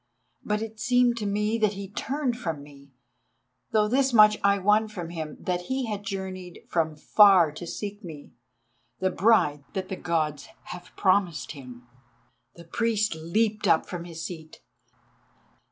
[0.43, 2.91] But it seemed to me that he turned from me,
[3.71, 8.03] though this much I won from him, that he had journeyed from far to seek
[8.03, 8.33] me,
[8.97, 11.87] the Bride that the Gods have promised him."
[12.55, 14.63] The priest leaped up from his seat.